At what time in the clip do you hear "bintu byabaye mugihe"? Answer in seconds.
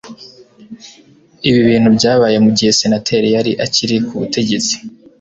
1.69-2.71